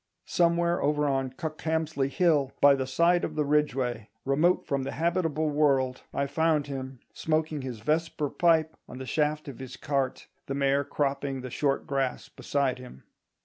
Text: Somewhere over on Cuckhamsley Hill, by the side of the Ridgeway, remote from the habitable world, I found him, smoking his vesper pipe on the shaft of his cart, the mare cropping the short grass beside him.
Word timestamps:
Somewhere 0.25 0.81
over 0.81 1.07
on 1.07 1.29
Cuckhamsley 1.33 2.09
Hill, 2.09 2.53
by 2.59 2.73
the 2.73 2.87
side 2.87 3.23
of 3.23 3.35
the 3.35 3.45
Ridgeway, 3.45 4.09
remote 4.25 4.65
from 4.65 4.81
the 4.81 4.93
habitable 4.93 5.51
world, 5.51 6.01
I 6.11 6.25
found 6.25 6.65
him, 6.65 7.01
smoking 7.13 7.61
his 7.61 7.81
vesper 7.81 8.31
pipe 8.31 8.75
on 8.89 8.97
the 8.97 9.05
shaft 9.05 9.47
of 9.47 9.59
his 9.59 9.77
cart, 9.77 10.27
the 10.47 10.55
mare 10.55 10.83
cropping 10.83 11.41
the 11.41 11.51
short 11.51 11.85
grass 11.85 12.29
beside 12.29 12.79
him. 12.79 13.03